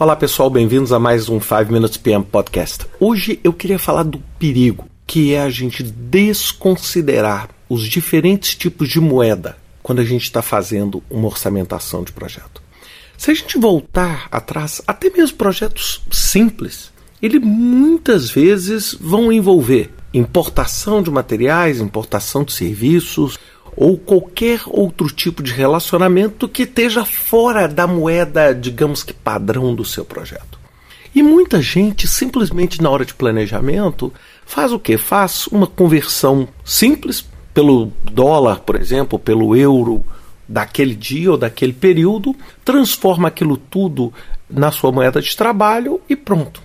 Olá 0.00 0.14
pessoal, 0.14 0.48
bem-vindos 0.48 0.92
a 0.92 0.98
mais 1.00 1.28
um 1.28 1.40
5 1.40 1.72
Minutes 1.72 1.96
PM 1.96 2.24
Podcast. 2.24 2.86
Hoje 3.00 3.40
eu 3.42 3.52
queria 3.52 3.80
falar 3.80 4.04
do 4.04 4.22
perigo 4.38 4.86
que 5.04 5.34
é 5.34 5.42
a 5.42 5.50
gente 5.50 5.82
desconsiderar 5.82 7.48
os 7.68 7.84
diferentes 7.84 8.54
tipos 8.54 8.88
de 8.88 9.00
moeda 9.00 9.58
quando 9.82 9.98
a 9.98 10.04
gente 10.04 10.22
está 10.22 10.40
fazendo 10.40 11.02
uma 11.10 11.26
orçamentação 11.26 12.04
de 12.04 12.12
projeto. 12.12 12.62
Se 13.16 13.32
a 13.32 13.34
gente 13.34 13.58
voltar 13.58 14.28
atrás, 14.30 14.80
até 14.86 15.10
mesmo 15.10 15.36
projetos 15.36 16.00
simples, 16.12 16.92
ele 17.20 17.40
muitas 17.40 18.30
vezes 18.30 18.94
vão 19.00 19.32
envolver 19.32 19.90
importação 20.14 21.02
de 21.02 21.10
materiais, 21.10 21.80
importação 21.80 22.44
de 22.44 22.52
serviços, 22.52 23.36
ou 23.80 23.96
qualquer 23.96 24.60
outro 24.66 25.06
tipo 25.06 25.40
de 25.40 25.52
relacionamento 25.52 26.48
que 26.48 26.64
esteja 26.64 27.04
fora 27.04 27.68
da 27.68 27.86
moeda, 27.86 28.52
digamos 28.52 29.04
que 29.04 29.12
padrão 29.12 29.72
do 29.72 29.84
seu 29.84 30.04
projeto. 30.04 30.58
E 31.14 31.22
muita 31.22 31.62
gente 31.62 32.08
simplesmente 32.08 32.82
na 32.82 32.90
hora 32.90 33.04
de 33.04 33.14
planejamento 33.14 34.12
faz 34.44 34.72
o 34.72 34.80
que? 34.80 34.98
Faz 34.98 35.46
uma 35.46 35.68
conversão 35.68 36.48
simples 36.64 37.24
pelo 37.54 37.92
dólar, 38.02 38.60
por 38.60 38.74
exemplo, 38.74 39.16
pelo 39.16 39.54
euro 39.54 40.04
daquele 40.48 40.96
dia 40.96 41.30
ou 41.30 41.38
daquele 41.38 41.72
período, 41.72 42.34
transforma 42.64 43.28
aquilo 43.28 43.56
tudo 43.56 44.12
na 44.50 44.72
sua 44.72 44.90
moeda 44.90 45.22
de 45.22 45.36
trabalho 45.36 46.00
e 46.08 46.16
pronto. 46.16 46.60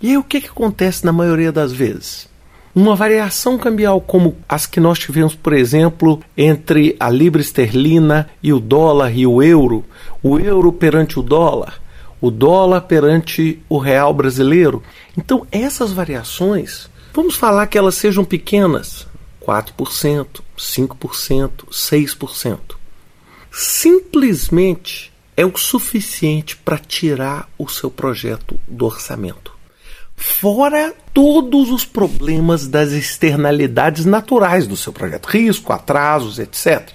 E 0.00 0.10
aí 0.10 0.16
o 0.16 0.24
que, 0.24 0.40
que 0.40 0.48
acontece 0.48 1.04
na 1.04 1.12
maioria 1.12 1.52
das 1.52 1.72
vezes? 1.72 2.26
Uma 2.74 2.96
variação 2.96 3.56
cambial 3.56 4.00
como 4.00 4.36
as 4.48 4.66
que 4.66 4.80
nós 4.80 4.98
tivemos, 4.98 5.32
por 5.32 5.52
exemplo, 5.52 6.20
entre 6.36 6.96
a 6.98 7.08
libra 7.08 7.40
esterlina 7.40 8.28
e 8.42 8.52
o 8.52 8.58
dólar 8.58 9.16
e 9.16 9.24
o 9.24 9.40
euro, 9.40 9.84
o 10.20 10.40
euro 10.40 10.72
perante 10.72 11.16
o 11.16 11.22
dólar, 11.22 11.80
o 12.20 12.32
dólar 12.32 12.80
perante 12.80 13.62
o 13.68 13.78
real 13.78 14.12
brasileiro. 14.12 14.82
Então, 15.16 15.46
essas 15.52 15.92
variações, 15.92 16.90
vamos 17.12 17.36
falar 17.36 17.68
que 17.68 17.78
elas 17.78 17.94
sejam 17.94 18.24
pequenas, 18.24 19.06
4%, 19.40 20.40
5%, 20.58 21.50
6%. 21.70 22.58
Simplesmente 23.52 25.12
é 25.36 25.46
o 25.46 25.56
suficiente 25.56 26.56
para 26.56 26.78
tirar 26.78 27.48
o 27.56 27.68
seu 27.68 27.88
projeto 27.88 28.58
do 28.66 28.84
orçamento 28.84 29.53
fora 30.16 30.94
todos 31.12 31.70
os 31.70 31.84
problemas 31.84 32.66
das 32.66 32.92
externalidades 32.92 34.04
naturais 34.04 34.66
do 34.66 34.76
seu 34.76 34.92
projeto, 34.92 35.26
risco, 35.26 35.72
atrasos, 35.72 36.38
etc. 36.38 36.90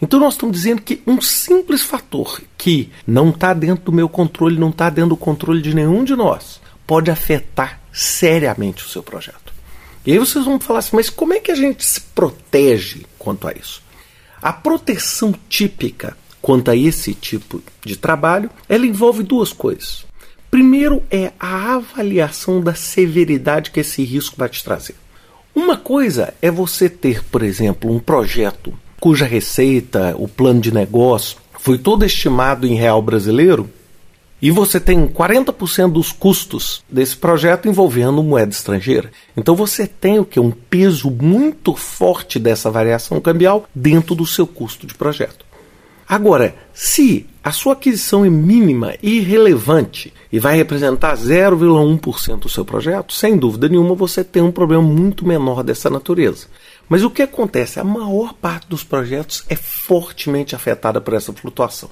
Então 0.00 0.18
nós 0.18 0.34
estamos 0.34 0.56
dizendo 0.56 0.82
que 0.82 1.00
um 1.06 1.20
simples 1.20 1.82
fator 1.82 2.40
que 2.58 2.90
não 3.06 3.30
está 3.30 3.54
dentro 3.54 3.84
do 3.84 3.92
meu 3.92 4.08
controle, 4.08 4.58
não 4.58 4.70
está 4.70 4.90
dentro 4.90 5.10
do 5.10 5.16
controle 5.16 5.62
de 5.62 5.74
nenhum 5.74 6.02
de 6.02 6.16
nós, 6.16 6.60
pode 6.86 7.10
afetar 7.10 7.80
seriamente 7.92 8.84
o 8.84 8.88
seu 8.88 9.02
projeto. 9.02 9.52
E 10.04 10.12
aí 10.12 10.18
vocês 10.18 10.44
vão 10.44 10.58
falar 10.58 10.80
assim, 10.80 10.96
mas 10.96 11.08
como 11.08 11.32
é 11.32 11.38
que 11.38 11.52
a 11.52 11.54
gente 11.54 11.84
se 11.84 12.00
protege 12.00 13.06
quanto 13.18 13.46
a 13.46 13.52
isso? 13.52 13.80
A 14.42 14.52
proteção 14.52 15.32
típica 15.48 16.16
quanto 16.40 16.72
a 16.72 16.76
esse 16.76 17.14
tipo 17.14 17.62
de 17.84 17.96
trabalho, 17.96 18.50
ela 18.68 18.84
envolve 18.84 19.22
duas 19.22 19.52
coisas. 19.52 20.04
Primeiro 20.52 21.02
é 21.10 21.32
a 21.40 21.76
avaliação 21.76 22.60
da 22.60 22.74
severidade 22.74 23.70
que 23.70 23.80
esse 23.80 24.04
risco 24.04 24.36
vai 24.36 24.50
te 24.50 24.62
trazer. 24.62 24.94
Uma 25.54 25.78
coisa 25.78 26.34
é 26.42 26.50
você 26.50 26.90
ter, 26.90 27.24
por 27.24 27.42
exemplo, 27.42 27.90
um 27.90 27.98
projeto 27.98 28.70
cuja 29.00 29.24
receita, 29.24 30.14
o 30.18 30.28
plano 30.28 30.60
de 30.60 30.70
negócio 30.70 31.38
foi 31.58 31.78
todo 31.78 32.04
estimado 32.04 32.66
em 32.66 32.74
real 32.74 33.00
brasileiro 33.00 33.66
e 34.42 34.50
você 34.50 34.78
tem 34.78 35.08
40% 35.08 35.90
dos 35.90 36.12
custos 36.12 36.84
desse 36.86 37.16
projeto 37.16 37.66
envolvendo 37.66 38.22
moeda 38.22 38.52
estrangeira. 38.52 39.10
Então 39.34 39.56
você 39.56 39.86
tem 39.86 40.18
o 40.18 40.24
que 40.24 40.38
um 40.38 40.50
peso 40.50 41.10
muito 41.10 41.74
forte 41.74 42.38
dessa 42.38 42.70
variação 42.70 43.22
cambial 43.22 43.66
dentro 43.74 44.14
do 44.14 44.26
seu 44.26 44.46
custo 44.46 44.86
de 44.86 44.92
projeto. 44.92 45.46
Agora, 46.12 46.54
se 46.74 47.24
a 47.42 47.50
sua 47.50 47.72
aquisição 47.72 48.22
é 48.22 48.28
mínima 48.28 48.94
e 49.02 49.16
irrelevante 49.16 50.12
e 50.30 50.38
vai 50.38 50.54
representar 50.54 51.16
0,1% 51.16 52.40
do 52.40 52.50
seu 52.50 52.66
projeto, 52.66 53.14
sem 53.14 53.34
dúvida 53.34 53.66
nenhuma 53.66 53.94
você 53.94 54.22
tem 54.22 54.42
um 54.42 54.52
problema 54.52 54.82
muito 54.82 55.26
menor 55.26 55.62
dessa 55.62 55.88
natureza. 55.88 56.48
Mas 56.86 57.02
o 57.02 57.08
que 57.08 57.22
acontece? 57.22 57.80
A 57.80 57.84
maior 57.84 58.34
parte 58.34 58.68
dos 58.68 58.84
projetos 58.84 59.42
é 59.48 59.56
fortemente 59.56 60.54
afetada 60.54 61.00
por 61.00 61.14
essa 61.14 61.32
flutuação. 61.32 61.88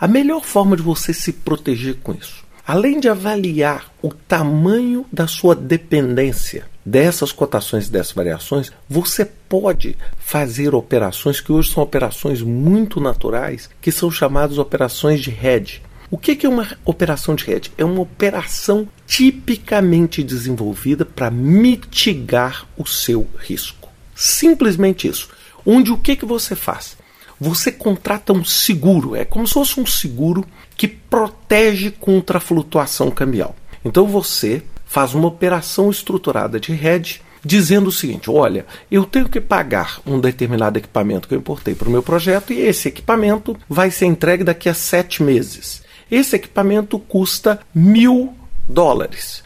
A 0.00 0.08
melhor 0.08 0.42
forma 0.42 0.76
de 0.76 0.82
você 0.82 1.14
se 1.14 1.32
proteger 1.32 1.98
com 2.02 2.12
isso 2.12 2.42
Além 2.70 3.00
de 3.00 3.08
avaliar 3.08 3.92
o 4.00 4.14
tamanho 4.14 5.04
da 5.12 5.26
sua 5.26 5.56
dependência 5.56 6.66
dessas 6.90 7.30
cotações 7.30 7.86
e 7.86 7.90
dessas 7.90 8.12
variações, 8.12 8.72
você 8.88 9.24
pode 9.24 9.96
fazer 10.18 10.74
operações 10.74 11.40
que 11.40 11.52
hoje 11.52 11.70
são 11.72 11.82
operações 11.82 12.42
muito 12.42 13.00
naturais, 13.00 13.70
que 13.80 13.92
são 13.92 14.10
chamadas 14.10 14.58
operações 14.58 15.20
de 15.20 15.30
hedge. 15.30 15.82
O 16.10 16.18
que 16.18 16.44
é 16.44 16.48
uma 16.48 16.66
operação 16.84 17.36
de 17.36 17.48
hedge? 17.48 17.70
É 17.78 17.84
uma 17.84 18.00
operação 18.00 18.88
tipicamente 19.06 20.24
desenvolvida 20.24 21.04
para 21.04 21.30
mitigar 21.30 22.66
o 22.76 22.84
seu 22.84 23.28
risco. 23.38 23.88
Simplesmente 24.12 25.06
isso. 25.06 25.28
Onde 25.64 25.92
o 25.92 25.98
que, 25.98 26.16
que 26.16 26.26
você 26.26 26.56
faz? 26.56 26.96
Você 27.38 27.70
contrata 27.70 28.32
um 28.32 28.44
seguro, 28.44 29.14
é 29.14 29.24
como 29.24 29.46
se 29.46 29.54
fosse 29.54 29.78
um 29.78 29.86
seguro 29.86 30.44
que 30.76 30.88
protege 30.88 31.90
contra 31.92 32.38
a 32.38 32.40
flutuação 32.40 33.10
cambial. 33.10 33.54
Então 33.84 34.06
você 34.06 34.62
faz 34.90 35.14
uma 35.14 35.28
operação 35.28 35.88
estruturada 35.88 36.58
de 36.58 36.72
hedge 36.72 37.22
dizendo 37.44 37.86
o 37.86 37.92
seguinte: 37.92 38.28
olha, 38.28 38.66
eu 38.90 39.04
tenho 39.04 39.28
que 39.28 39.40
pagar 39.40 40.00
um 40.04 40.18
determinado 40.18 40.78
equipamento 40.78 41.28
que 41.28 41.34
eu 41.34 41.38
importei 41.38 41.76
para 41.76 41.88
o 41.88 41.92
meu 41.92 42.02
projeto 42.02 42.52
e 42.52 42.58
esse 42.58 42.88
equipamento 42.88 43.56
vai 43.68 43.92
ser 43.92 44.06
entregue 44.06 44.42
daqui 44.42 44.68
a 44.68 44.74
sete 44.74 45.22
meses. 45.22 45.84
Esse 46.10 46.34
equipamento 46.34 46.98
custa 46.98 47.60
mil 47.72 48.34
dólares. 48.68 49.44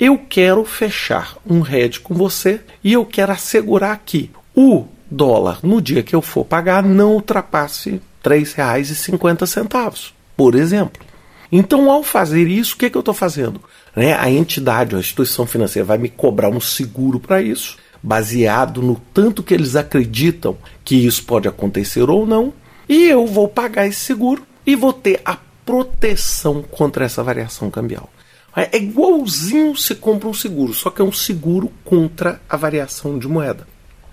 Eu 0.00 0.18
quero 0.18 0.64
fechar 0.64 1.36
um 1.46 1.60
hedge 1.60 2.00
com 2.00 2.14
você 2.14 2.62
e 2.82 2.94
eu 2.94 3.04
quero 3.04 3.32
assegurar 3.32 4.00
que 4.02 4.30
o 4.54 4.86
dólar 5.10 5.58
no 5.62 5.82
dia 5.82 6.02
que 6.02 6.16
eu 6.16 6.22
for 6.22 6.44
pagar 6.44 6.82
não 6.82 7.12
ultrapasse 7.12 7.90
R$ 7.90 8.00
3,50 8.24 10.12
por 10.34 10.54
exemplo. 10.54 11.04
Então, 11.50 11.90
ao 11.90 12.02
fazer 12.02 12.48
isso, 12.48 12.74
o 12.74 12.78
que, 12.78 12.90
que 12.90 12.96
eu 12.96 13.00
estou 13.00 13.14
fazendo? 13.14 13.60
Né? 13.96 14.12
A 14.12 14.30
entidade, 14.30 14.94
a 14.94 14.98
instituição 14.98 15.46
financeira 15.46 15.86
vai 15.86 15.96
me 15.96 16.10
cobrar 16.10 16.50
um 16.50 16.60
seguro 16.60 17.18
para 17.18 17.40
isso, 17.40 17.78
baseado 18.02 18.82
no 18.82 19.00
tanto 19.14 19.42
que 19.42 19.54
eles 19.54 19.74
acreditam 19.74 20.58
que 20.84 20.94
isso 20.94 21.24
pode 21.24 21.48
acontecer 21.48 22.10
ou 22.10 22.26
não, 22.26 22.52
e 22.86 23.04
eu 23.04 23.26
vou 23.26 23.48
pagar 23.48 23.86
esse 23.86 24.00
seguro 24.00 24.46
e 24.66 24.76
vou 24.76 24.92
ter 24.92 25.22
a 25.24 25.38
proteção 25.64 26.62
contra 26.62 27.06
essa 27.06 27.22
variação 27.22 27.70
cambial. 27.70 28.10
É 28.54 28.76
igualzinho 28.76 29.76
se 29.76 29.94
compra 29.94 30.28
um 30.28 30.34
seguro, 30.34 30.72
só 30.72 30.88
que 30.88 31.02
é 31.02 31.04
um 31.04 31.12
seguro 31.12 31.70
contra 31.84 32.40
a 32.48 32.56
variação 32.56 33.18
de 33.18 33.26
moeda. 33.28 33.66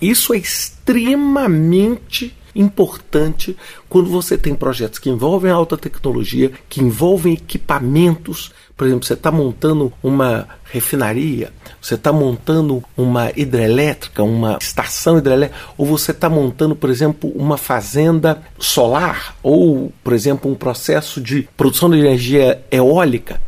Isso 0.00 0.32
é 0.32 0.38
extremamente 0.38 2.34
importante 2.54 3.56
quando 3.88 4.10
você 4.10 4.36
tem 4.36 4.54
projetos 4.54 4.98
que 4.98 5.10
envolvem 5.10 5.50
alta 5.50 5.76
tecnologia, 5.76 6.52
que 6.68 6.82
envolvem 6.82 7.34
equipamentos. 7.34 8.52
Por 8.76 8.86
exemplo, 8.86 9.04
você 9.04 9.14
está 9.14 9.30
montando 9.30 9.92
uma 10.02 10.48
refinaria, 10.64 11.52
você 11.80 11.94
está 11.94 12.12
montando 12.12 12.82
uma 12.96 13.30
hidrelétrica, 13.36 14.22
uma 14.22 14.58
estação 14.60 15.18
hidrelétrica, 15.18 15.60
ou 15.76 15.86
você 15.86 16.12
está 16.12 16.28
montando, 16.28 16.74
por 16.74 16.90
exemplo, 16.90 17.30
uma 17.34 17.56
fazenda 17.56 18.42
solar, 18.58 19.36
ou, 19.42 19.92
por 20.02 20.12
exemplo, 20.12 20.50
um 20.50 20.54
processo 20.54 21.20
de 21.20 21.48
produção 21.56 21.90
de 21.90 21.98
energia 21.98 22.64
eólica. 22.70 23.40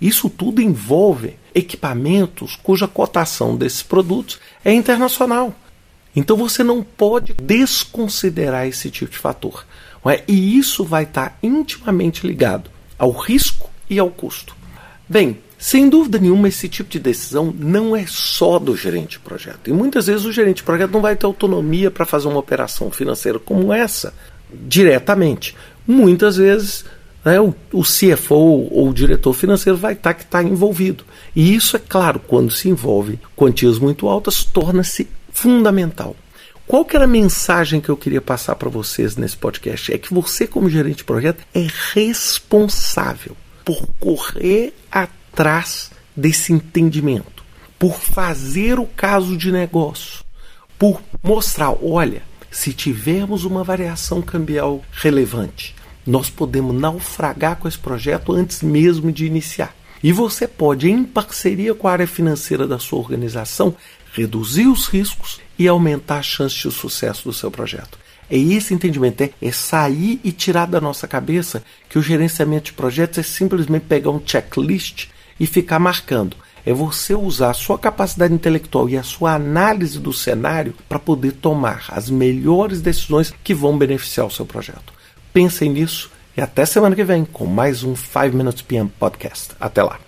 Isso 0.00 0.30
tudo 0.30 0.62
envolve 0.62 1.36
equipamentos 1.54 2.56
cuja 2.62 2.86
cotação 2.86 3.56
desses 3.56 3.82
produtos 3.82 4.38
é 4.64 4.72
internacional. 4.72 5.54
Então 6.14 6.36
você 6.36 6.62
não 6.62 6.82
pode 6.82 7.34
desconsiderar 7.34 8.66
esse 8.66 8.90
tipo 8.90 9.10
de 9.10 9.18
fator. 9.18 9.64
É? 10.06 10.22
E 10.26 10.56
isso 10.56 10.84
vai 10.84 11.02
estar 11.02 11.38
intimamente 11.42 12.26
ligado 12.26 12.70
ao 12.98 13.10
risco 13.10 13.68
e 13.90 13.98
ao 13.98 14.10
custo. 14.10 14.56
Bem, 15.06 15.38
sem 15.58 15.88
dúvida 15.88 16.18
nenhuma, 16.18 16.48
esse 16.48 16.68
tipo 16.68 16.88
de 16.88 16.98
decisão 16.98 17.52
não 17.58 17.94
é 17.94 18.06
só 18.06 18.58
do 18.58 18.76
gerente 18.76 19.12
de 19.12 19.18
projeto. 19.18 19.68
E 19.68 19.72
muitas 19.72 20.06
vezes 20.06 20.24
o 20.24 20.32
gerente 20.32 20.58
de 20.58 20.62
projeto 20.62 20.92
não 20.92 21.00
vai 21.00 21.16
ter 21.16 21.26
autonomia 21.26 21.90
para 21.90 22.06
fazer 22.06 22.28
uma 22.28 22.38
operação 22.38 22.90
financeira 22.90 23.38
como 23.38 23.72
essa 23.72 24.14
diretamente. 24.52 25.56
Muitas 25.86 26.36
vezes 26.36 26.84
né, 27.24 27.40
o, 27.40 27.54
o 27.72 27.82
CFO 27.82 28.68
ou 28.70 28.88
o 28.88 28.94
diretor 28.94 29.32
financeiro 29.32 29.76
vai 29.76 29.94
estar 29.94 30.14
que 30.14 30.22
está 30.22 30.42
envolvido. 30.42 31.04
E 31.34 31.54
isso, 31.54 31.76
é 31.76 31.80
claro, 31.80 32.20
quando 32.20 32.50
se 32.52 32.68
envolve 32.68 33.18
quantias 33.34 33.78
muito 33.78 34.08
altas, 34.08 34.44
torna-se 34.44 35.08
fundamental. 35.38 36.16
Qual 36.66 36.84
que 36.84 36.96
era 36.96 37.04
a 37.04 37.08
mensagem 37.08 37.80
que 37.80 37.88
eu 37.88 37.96
queria 37.96 38.20
passar 38.20 38.56
para 38.56 38.68
vocês 38.68 39.16
nesse 39.16 39.36
podcast? 39.36 39.92
É 39.92 39.96
que 39.96 40.12
você, 40.12 40.46
como 40.46 40.68
gerente 40.68 40.98
de 40.98 41.04
projeto, 41.04 41.42
é 41.54 41.66
responsável 41.94 43.36
por 43.64 43.86
correr 44.00 44.74
atrás 44.90 45.90
desse 46.16 46.52
entendimento, 46.52 47.44
por 47.78 47.94
fazer 47.94 48.78
o 48.78 48.84
caso 48.84 49.36
de 49.36 49.52
negócio, 49.52 50.24
por 50.78 51.00
mostrar, 51.22 51.72
olha, 51.82 52.22
se 52.50 52.72
tivermos 52.72 53.44
uma 53.44 53.62
variação 53.62 54.20
cambial 54.20 54.82
relevante, 54.90 55.74
nós 56.04 56.28
podemos 56.28 56.74
naufragar 56.74 57.56
com 57.56 57.68
esse 57.68 57.78
projeto 57.78 58.32
antes 58.32 58.62
mesmo 58.62 59.12
de 59.12 59.24
iniciar. 59.24 59.74
E 60.02 60.12
você 60.12 60.46
pode, 60.46 60.90
em 60.90 61.04
parceria 61.04 61.74
com 61.74 61.88
a 61.88 61.92
área 61.92 62.06
financeira 62.06 62.66
da 62.66 62.78
sua 62.78 62.98
organização, 62.98 63.74
reduzir 64.22 64.66
os 64.66 64.86
riscos 64.86 65.40
e 65.58 65.66
aumentar 65.66 66.18
a 66.18 66.22
chance 66.22 66.54
de 66.54 66.70
sucesso 66.70 67.24
do 67.24 67.32
seu 67.32 67.50
projeto. 67.50 67.98
É 68.30 68.36
esse 68.36 68.74
entendimento, 68.74 69.22
é, 69.22 69.30
é, 69.40 69.50
sair 69.50 70.20
e 70.22 70.30
tirar 70.30 70.66
da 70.66 70.80
nossa 70.80 71.08
cabeça 71.08 71.62
que 71.88 71.98
o 71.98 72.02
gerenciamento 72.02 72.66
de 72.66 72.72
projetos 72.74 73.18
é 73.18 73.22
simplesmente 73.22 73.86
pegar 73.86 74.10
um 74.10 74.20
checklist 74.24 75.08
e 75.40 75.46
ficar 75.46 75.78
marcando. 75.78 76.36
É 76.66 76.72
você 76.72 77.14
usar 77.14 77.50
a 77.50 77.54
sua 77.54 77.78
capacidade 77.78 78.34
intelectual 78.34 78.88
e 78.90 78.98
a 78.98 79.02
sua 79.02 79.34
análise 79.34 79.98
do 79.98 80.12
cenário 80.12 80.74
para 80.86 80.98
poder 80.98 81.32
tomar 81.32 81.86
as 81.88 82.10
melhores 82.10 82.82
decisões 82.82 83.32
que 83.42 83.54
vão 83.54 83.78
beneficiar 83.78 84.26
o 84.26 84.30
seu 84.30 84.44
projeto. 84.44 84.92
Pensem 85.32 85.70
nisso 85.70 86.10
e 86.36 86.42
até 86.42 86.66
semana 86.66 86.94
que 86.94 87.04
vem 87.04 87.24
com 87.24 87.46
mais 87.46 87.82
um 87.82 87.96
5 87.96 88.36
Minutes 88.36 88.62
PM 88.62 88.90
Podcast. 88.98 89.52
Até 89.58 89.82
lá. 89.82 90.07